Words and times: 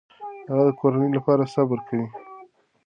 هغه 0.49 0.63
د 0.67 0.71
کورنۍ 0.79 1.09
لپاره 1.17 1.51
صبر 1.53 1.79
کوي. 1.87 2.07